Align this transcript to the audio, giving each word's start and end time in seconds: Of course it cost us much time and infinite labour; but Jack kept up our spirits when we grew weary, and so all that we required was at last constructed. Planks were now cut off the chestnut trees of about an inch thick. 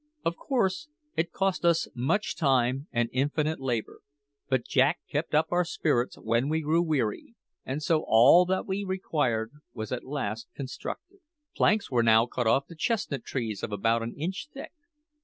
Of 0.25 0.35
course 0.35 0.87
it 1.15 1.31
cost 1.31 1.63
us 1.63 1.87
much 1.93 2.35
time 2.35 2.87
and 2.91 3.07
infinite 3.13 3.59
labour; 3.59 3.99
but 4.49 4.65
Jack 4.65 4.97
kept 5.07 5.35
up 5.35 5.49
our 5.51 5.63
spirits 5.63 6.17
when 6.17 6.49
we 6.49 6.61
grew 6.61 6.81
weary, 6.81 7.35
and 7.67 7.83
so 7.83 8.03
all 8.07 8.43
that 8.47 8.65
we 8.65 8.83
required 8.83 9.51
was 9.75 9.91
at 9.91 10.03
last 10.03 10.47
constructed. 10.55 11.19
Planks 11.55 11.91
were 11.91 12.01
now 12.01 12.25
cut 12.25 12.47
off 12.47 12.65
the 12.65 12.73
chestnut 12.75 13.23
trees 13.23 13.61
of 13.61 13.71
about 13.71 14.01
an 14.01 14.15
inch 14.17 14.47
thick. 14.51 14.71